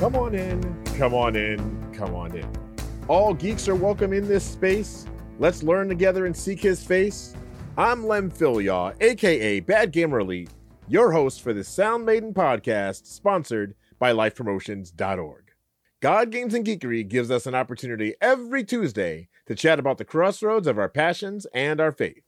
Come 0.00 0.16
on 0.16 0.34
in, 0.34 0.82
come 0.96 1.12
on 1.12 1.36
in, 1.36 1.92
come 1.92 2.14
on 2.14 2.34
in. 2.34 2.50
All 3.06 3.34
geeks 3.34 3.68
are 3.68 3.74
welcome 3.74 4.14
in 4.14 4.26
this 4.26 4.42
space. 4.42 5.04
Let's 5.38 5.62
learn 5.62 5.90
together 5.90 6.24
and 6.24 6.34
seek 6.34 6.58
his 6.58 6.82
face. 6.82 7.36
I'm 7.76 8.06
Lem 8.06 8.30
Philyaw, 8.30 8.94
aka 9.02 9.60
Bad 9.60 9.92
Gamer 9.92 10.20
Elite, 10.20 10.48
your 10.88 11.12
host 11.12 11.42
for 11.42 11.52
the 11.52 11.62
Sound 11.62 12.06
Maiden 12.06 12.32
podcast, 12.32 13.04
sponsored 13.08 13.74
by 13.98 14.14
LifePromotions.org. 14.14 15.52
God 16.00 16.30
Games 16.30 16.54
and 16.54 16.64
Geekery 16.64 17.06
gives 17.06 17.30
us 17.30 17.44
an 17.44 17.54
opportunity 17.54 18.14
every 18.22 18.64
Tuesday 18.64 19.28
to 19.44 19.54
chat 19.54 19.78
about 19.78 19.98
the 19.98 20.06
crossroads 20.06 20.66
of 20.66 20.78
our 20.78 20.88
passions 20.88 21.46
and 21.52 21.78
our 21.78 21.92
faith. 21.92 22.24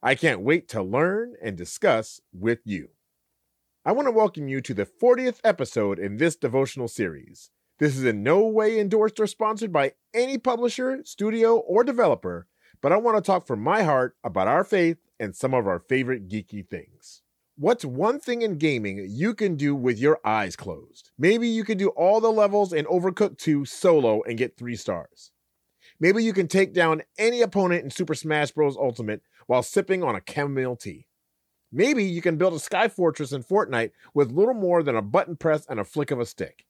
I 0.00 0.14
can't 0.14 0.42
wait 0.42 0.68
to 0.68 0.80
learn 0.80 1.34
and 1.42 1.56
discuss 1.56 2.20
with 2.32 2.60
you. 2.64 2.90
I 3.86 3.92
want 3.92 4.08
to 4.08 4.12
welcome 4.12 4.48
you 4.48 4.60
to 4.62 4.74
the 4.74 4.84
40th 4.84 5.38
episode 5.44 6.00
in 6.00 6.16
this 6.16 6.34
devotional 6.34 6.88
series. 6.88 7.52
This 7.78 7.96
is 7.96 8.02
in 8.02 8.24
no 8.24 8.44
way 8.44 8.80
endorsed 8.80 9.20
or 9.20 9.28
sponsored 9.28 9.72
by 9.72 9.92
any 10.12 10.38
publisher, 10.38 11.02
studio, 11.04 11.58
or 11.58 11.84
developer, 11.84 12.48
but 12.80 12.90
I 12.90 12.96
want 12.96 13.16
to 13.16 13.22
talk 13.22 13.46
from 13.46 13.60
my 13.60 13.84
heart 13.84 14.16
about 14.24 14.48
our 14.48 14.64
faith 14.64 14.96
and 15.20 15.36
some 15.36 15.54
of 15.54 15.68
our 15.68 15.78
favorite 15.78 16.28
geeky 16.28 16.68
things. 16.68 17.22
What's 17.56 17.84
one 17.84 18.18
thing 18.18 18.42
in 18.42 18.58
gaming 18.58 19.06
you 19.08 19.34
can 19.34 19.54
do 19.54 19.72
with 19.72 20.00
your 20.00 20.18
eyes 20.24 20.56
closed? 20.56 21.12
Maybe 21.16 21.46
you 21.46 21.62
can 21.62 21.78
do 21.78 21.90
all 21.90 22.20
the 22.20 22.32
levels 22.32 22.72
in 22.72 22.86
Overcooked 22.86 23.38
2 23.38 23.66
solo 23.66 24.20
and 24.24 24.36
get 24.36 24.56
3 24.56 24.74
stars. 24.74 25.30
Maybe 26.00 26.24
you 26.24 26.32
can 26.32 26.48
take 26.48 26.74
down 26.74 27.02
any 27.18 27.40
opponent 27.40 27.84
in 27.84 27.90
Super 27.92 28.16
Smash 28.16 28.50
Bros. 28.50 28.76
Ultimate 28.76 29.22
while 29.46 29.62
sipping 29.62 30.02
on 30.02 30.16
a 30.16 30.22
chamomile 30.28 30.74
tea. 30.74 31.06
Maybe 31.76 32.04
you 32.04 32.22
can 32.22 32.38
build 32.38 32.54
a 32.54 32.58
sky 32.58 32.88
fortress 32.88 33.32
in 33.32 33.44
Fortnite 33.44 33.90
with 34.14 34.32
little 34.32 34.54
more 34.54 34.82
than 34.82 34.96
a 34.96 35.02
button 35.02 35.36
press 35.36 35.66
and 35.68 35.78
a 35.78 35.84
flick 35.84 36.10
of 36.10 36.18
a 36.18 36.24
stick. 36.24 36.64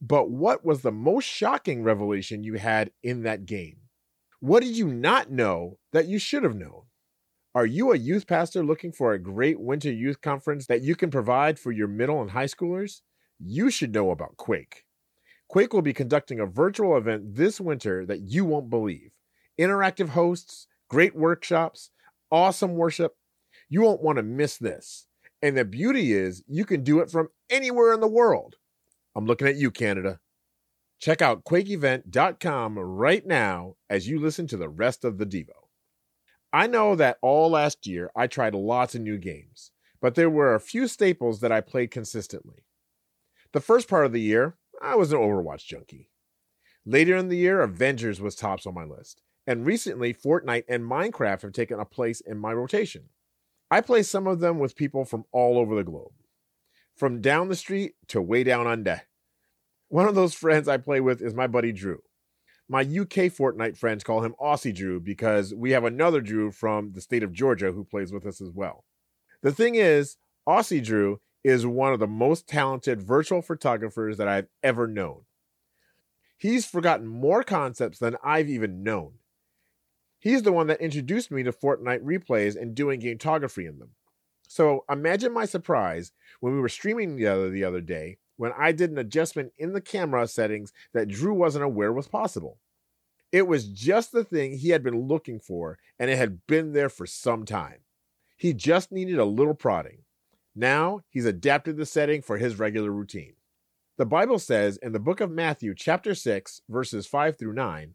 But 0.00 0.30
what 0.30 0.64
was 0.64 0.82
the 0.82 0.92
most 0.92 1.24
shocking 1.24 1.82
revelation 1.82 2.44
you 2.44 2.54
had 2.54 2.92
in 3.02 3.24
that 3.24 3.46
game? 3.46 3.78
What 4.38 4.62
did 4.62 4.76
you 4.76 4.86
not 4.86 5.28
know 5.28 5.78
that 5.92 6.06
you 6.06 6.20
should 6.20 6.44
have 6.44 6.54
known? 6.54 6.82
Are 7.56 7.66
you 7.66 7.90
a 7.90 7.98
youth 7.98 8.28
pastor 8.28 8.62
looking 8.62 8.92
for 8.92 9.12
a 9.12 9.18
great 9.18 9.58
winter 9.58 9.90
youth 9.90 10.20
conference 10.20 10.68
that 10.68 10.82
you 10.82 10.94
can 10.94 11.10
provide 11.10 11.58
for 11.58 11.72
your 11.72 11.88
middle 11.88 12.22
and 12.22 12.30
high 12.30 12.44
schoolers? 12.44 13.00
You 13.40 13.70
should 13.70 13.92
know 13.92 14.12
about 14.12 14.36
Quake. 14.36 14.84
Quake 15.48 15.72
will 15.72 15.82
be 15.82 15.92
conducting 15.92 16.38
a 16.38 16.46
virtual 16.46 16.96
event 16.96 17.34
this 17.34 17.60
winter 17.60 18.06
that 18.06 18.20
you 18.20 18.44
won't 18.44 18.70
believe. 18.70 19.10
Interactive 19.58 20.10
hosts, 20.10 20.68
great 20.88 21.16
workshops, 21.16 21.90
awesome 22.30 22.74
worship, 22.74 23.16
you 23.68 23.82
won't 23.82 24.02
want 24.02 24.16
to 24.16 24.22
miss 24.22 24.56
this. 24.56 25.06
And 25.42 25.56
the 25.56 25.64
beauty 25.64 26.12
is, 26.12 26.42
you 26.46 26.64
can 26.64 26.82
do 26.82 27.00
it 27.00 27.10
from 27.10 27.28
anywhere 27.50 27.92
in 27.92 28.00
the 28.00 28.08
world. 28.08 28.56
I'm 29.14 29.26
looking 29.26 29.46
at 29.46 29.56
you, 29.56 29.70
Canada. 29.70 30.20
Check 30.98 31.20
out 31.20 31.44
quakeevent.com 31.44 32.78
right 32.78 33.26
now 33.26 33.74
as 33.90 34.08
you 34.08 34.18
listen 34.18 34.46
to 34.48 34.56
the 34.56 34.68
rest 34.68 35.04
of 35.04 35.18
the 35.18 35.26
Devo. 35.26 35.68
I 36.52 36.66
know 36.66 36.94
that 36.96 37.18
all 37.20 37.50
last 37.50 37.86
year 37.86 38.10
I 38.16 38.26
tried 38.26 38.54
lots 38.54 38.94
of 38.94 39.02
new 39.02 39.18
games, 39.18 39.70
but 40.00 40.14
there 40.14 40.30
were 40.30 40.54
a 40.54 40.60
few 40.60 40.86
staples 40.86 41.40
that 41.40 41.52
I 41.52 41.60
played 41.60 41.90
consistently. 41.90 42.64
The 43.52 43.60
first 43.60 43.88
part 43.88 44.06
of 44.06 44.12
the 44.12 44.20
year, 44.20 44.56
I 44.80 44.94
was 44.94 45.12
an 45.12 45.18
Overwatch 45.18 45.66
junkie. 45.66 46.10
Later 46.86 47.16
in 47.16 47.28
the 47.28 47.36
year, 47.36 47.60
Avengers 47.60 48.20
was 48.20 48.34
tops 48.34 48.66
on 48.66 48.74
my 48.74 48.84
list, 48.84 49.22
and 49.46 49.66
recently, 49.66 50.14
Fortnite 50.14 50.64
and 50.68 50.84
Minecraft 50.84 51.42
have 51.42 51.52
taken 51.52 51.80
a 51.80 51.84
place 51.84 52.20
in 52.20 52.38
my 52.38 52.52
rotation. 52.52 53.10
I 53.74 53.80
play 53.80 54.04
some 54.04 54.28
of 54.28 54.38
them 54.38 54.60
with 54.60 54.76
people 54.76 55.04
from 55.04 55.24
all 55.32 55.58
over 55.58 55.74
the 55.74 55.82
globe, 55.82 56.12
from 56.94 57.20
down 57.20 57.48
the 57.48 57.56
street 57.56 57.94
to 58.06 58.22
way 58.22 58.44
down 58.44 58.68
under. 58.68 59.02
One 59.88 60.06
of 60.06 60.14
those 60.14 60.32
friends 60.32 60.68
I 60.68 60.76
play 60.76 61.00
with 61.00 61.20
is 61.20 61.34
my 61.34 61.48
buddy 61.48 61.72
Drew. 61.72 61.98
My 62.68 62.82
UK 62.82 63.32
Fortnite 63.34 63.76
friends 63.76 64.04
call 64.04 64.22
him 64.22 64.36
Aussie 64.40 64.72
Drew 64.72 65.00
because 65.00 65.52
we 65.52 65.72
have 65.72 65.82
another 65.82 66.20
Drew 66.20 66.52
from 66.52 66.92
the 66.92 67.00
state 67.00 67.24
of 67.24 67.32
Georgia 67.32 67.72
who 67.72 67.82
plays 67.82 68.12
with 68.12 68.24
us 68.24 68.40
as 68.40 68.52
well. 68.52 68.84
The 69.42 69.50
thing 69.50 69.74
is, 69.74 70.18
Aussie 70.48 70.80
Drew 70.80 71.18
is 71.42 71.66
one 71.66 71.92
of 71.92 71.98
the 71.98 72.06
most 72.06 72.46
talented 72.46 73.02
virtual 73.02 73.42
photographers 73.42 74.18
that 74.18 74.28
I've 74.28 74.46
ever 74.62 74.86
known. 74.86 75.22
He's 76.38 76.64
forgotten 76.64 77.08
more 77.08 77.42
concepts 77.42 77.98
than 77.98 78.18
I've 78.22 78.48
even 78.48 78.84
known. 78.84 79.14
He's 80.24 80.42
the 80.42 80.54
one 80.54 80.68
that 80.68 80.80
introduced 80.80 81.30
me 81.30 81.42
to 81.42 81.52
Fortnite 81.52 82.02
replays 82.02 82.58
and 82.58 82.74
doing 82.74 82.98
gametography 82.98 83.68
in 83.68 83.78
them. 83.78 83.90
So 84.48 84.86
imagine 84.90 85.34
my 85.34 85.44
surprise 85.44 86.12
when 86.40 86.54
we 86.54 86.60
were 86.60 86.70
streaming 86.70 87.14
together 87.14 87.50
the 87.50 87.64
other 87.64 87.82
day 87.82 88.16
when 88.38 88.50
I 88.56 88.72
did 88.72 88.90
an 88.90 88.96
adjustment 88.96 89.52
in 89.58 89.74
the 89.74 89.82
camera 89.82 90.26
settings 90.26 90.72
that 90.94 91.08
Drew 91.08 91.34
wasn't 91.34 91.66
aware 91.66 91.92
was 91.92 92.08
possible. 92.08 92.56
It 93.32 93.46
was 93.46 93.68
just 93.68 94.12
the 94.12 94.24
thing 94.24 94.56
he 94.56 94.70
had 94.70 94.82
been 94.82 95.06
looking 95.06 95.40
for, 95.40 95.78
and 95.98 96.10
it 96.10 96.16
had 96.16 96.46
been 96.46 96.72
there 96.72 96.88
for 96.88 97.04
some 97.04 97.44
time. 97.44 97.80
He 98.38 98.54
just 98.54 98.90
needed 98.90 99.18
a 99.18 99.26
little 99.26 99.54
prodding. 99.54 100.04
Now 100.56 101.02
he's 101.10 101.26
adapted 101.26 101.76
the 101.76 101.84
setting 101.84 102.22
for 102.22 102.38
his 102.38 102.58
regular 102.58 102.90
routine. 102.90 103.34
The 103.98 104.06
Bible 104.06 104.38
says 104.38 104.78
in 104.78 104.92
the 104.92 104.98
book 104.98 105.20
of 105.20 105.30
Matthew, 105.30 105.74
chapter 105.74 106.14
6, 106.14 106.62
verses 106.66 107.06
5 107.06 107.38
through 107.38 107.52
9, 107.52 107.94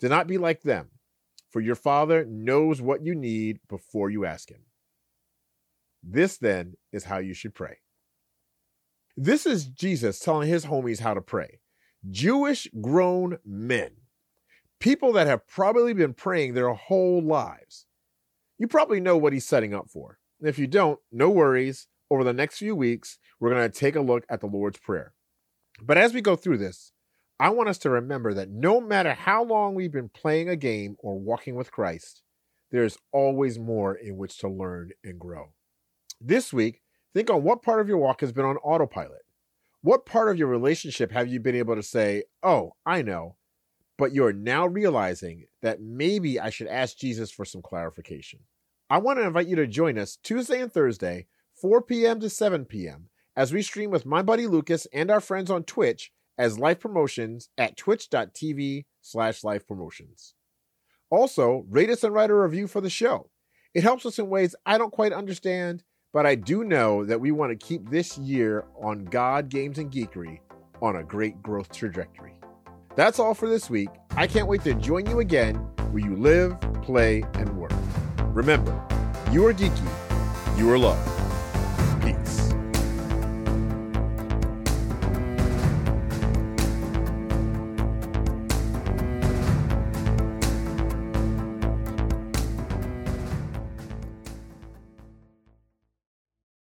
Do 0.00 0.08
not 0.08 0.26
be 0.26 0.38
like 0.38 0.62
them, 0.62 0.88
for 1.50 1.60
your 1.60 1.74
Father 1.74 2.24
knows 2.24 2.80
what 2.80 3.04
you 3.04 3.14
need 3.14 3.60
before 3.68 4.10
you 4.10 4.24
ask 4.24 4.50
Him. 4.50 4.62
This 6.02 6.38
then 6.38 6.74
is 6.92 7.04
how 7.04 7.18
you 7.18 7.34
should 7.34 7.54
pray. 7.54 7.78
This 9.16 9.44
is 9.44 9.66
Jesus 9.66 10.18
telling 10.18 10.48
his 10.48 10.64
homies 10.64 11.00
how 11.00 11.14
to 11.14 11.20
pray. 11.20 11.60
Jewish 12.10 12.68
grown 12.80 13.38
men, 13.44 13.90
people 14.78 15.12
that 15.12 15.26
have 15.26 15.46
probably 15.46 15.92
been 15.92 16.14
praying 16.14 16.54
their 16.54 16.72
whole 16.72 17.22
lives. 17.22 17.86
You 18.56 18.66
probably 18.66 19.00
know 19.00 19.18
what 19.18 19.32
he's 19.32 19.46
setting 19.46 19.74
up 19.74 19.90
for. 19.90 20.18
If 20.40 20.58
you 20.58 20.66
don't, 20.66 20.98
no 21.12 21.28
worries. 21.28 21.86
Over 22.10 22.24
the 22.24 22.32
next 22.32 22.58
few 22.58 22.74
weeks, 22.74 23.18
we're 23.38 23.50
going 23.50 23.70
to 23.70 23.78
take 23.78 23.94
a 23.94 24.00
look 24.00 24.24
at 24.30 24.40
the 24.40 24.46
Lord's 24.46 24.78
Prayer. 24.78 25.12
But 25.82 25.98
as 25.98 26.14
we 26.14 26.22
go 26.22 26.34
through 26.34 26.58
this, 26.58 26.92
I 27.40 27.48
want 27.48 27.70
us 27.70 27.78
to 27.78 27.90
remember 27.90 28.34
that 28.34 28.50
no 28.50 28.82
matter 28.82 29.14
how 29.14 29.42
long 29.42 29.74
we've 29.74 29.90
been 29.90 30.10
playing 30.10 30.50
a 30.50 30.56
game 30.56 30.96
or 30.98 31.18
walking 31.18 31.54
with 31.54 31.72
Christ, 31.72 32.20
there's 32.70 32.98
always 33.12 33.58
more 33.58 33.94
in 33.94 34.18
which 34.18 34.36
to 34.40 34.48
learn 34.48 34.90
and 35.02 35.18
grow. 35.18 35.54
This 36.20 36.52
week, 36.52 36.82
think 37.14 37.30
on 37.30 37.42
what 37.42 37.62
part 37.62 37.80
of 37.80 37.88
your 37.88 37.96
walk 37.96 38.20
has 38.20 38.30
been 38.30 38.44
on 38.44 38.58
autopilot. 38.58 39.22
What 39.80 40.04
part 40.04 40.30
of 40.30 40.36
your 40.36 40.48
relationship 40.48 41.12
have 41.12 41.28
you 41.28 41.40
been 41.40 41.54
able 41.54 41.76
to 41.76 41.82
say, 41.82 42.24
Oh, 42.42 42.74
I 42.84 43.00
know, 43.00 43.36
but 43.96 44.12
you're 44.12 44.34
now 44.34 44.66
realizing 44.66 45.46
that 45.62 45.80
maybe 45.80 46.38
I 46.38 46.50
should 46.50 46.68
ask 46.68 46.98
Jesus 46.98 47.30
for 47.30 47.46
some 47.46 47.62
clarification? 47.62 48.40
I 48.90 48.98
want 48.98 49.18
to 49.18 49.24
invite 49.24 49.46
you 49.46 49.56
to 49.56 49.66
join 49.66 49.96
us 49.96 50.18
Tuesday 50.22 50.60
and 50.60 50.70
Thursday, 50.70 51.26
4 51.54 51.80
p.m. 51.80 52.20
to 52.20 52.28
7 52.28 52.66
p.m., 52.66 53.08
as 53.34 53.50
we 53.50 53.62
stream 53.62 53.90
with 53.90 54.04
my 54.04 54.20
buddy 54.20 54.46
Lucas 54.46 54.86
and 54.92 55.10
our 55.10 55.20
friends 55.20 55.50
on 55.50 55.64
Twitch 55.64 56.12
as 56.40 56.58
Life 56.58 56.80
Promotions 56.80 57.50
at 57.58 57.76
twitch.tv 57.76 58.86
slash 59.02 59.44
life 59.44 59.68
promotions. 59.68 60.34
Also, 61.10 61.66
rate 61.68 61.90
us 61.90 62.02
and 62.02 62.14
write 62.14 62.30
a 62.30 62.34
review 62.34 62.66
for 62.66 62.80
the 62.80 62.88
show. 62.88 63.28
It 63.74 63.82
helps 63.82 64.06
us 64.06 64.18
in 64.18 64.30
ways 64.30 64.56
I 64.64 64.78
don't 64.78 64.90
quite 64.90 65.12
understand, 65.12 65.84
but 66.14 66.24
I 66.24 66.36
do 66.36 66.64
know 66.64 67.04
that 67.04 67.20
we 67.20 67.30
want 67.30 67.50
to 67.52 67.66
keep 67.66 67.90
this 67.90 68.16
year 68.16 68.64
on 68.82 69.04
God, 69.04 69.50
Games, 69.50 69.76
and 69.76 69.92
Geekery 69.92 70.38
on 70.80 70.96
a 70.96 71.04
great 71.04 71.42
growth 71.42 71.70
trajectory. 71.76 72.34
That's 72.96 73.18
all 73.18 73.34
for 73.34 73.46
this 73.46 73.68
week. 73.68 73.90
I 74.16 74.26
can't 74.26 74.48
wait 74.48 74.64
to 74.64 74.72
join 74.72 75.04
you 75.10 75.20
again 75.20 75.56
where 75.90 76.02
you 76.02 76.16
live, 76.16 76.58
play, 76.80 77.22
and 77.34 77.54
work. 77.58 77.72
Remember, 78.28 78.72
you 79.30 79.46
are 79.46 79.52
geeky, 79.52 80.58
you 80.58 80.70
are 80.72 80.78
loved. 80.78 81.19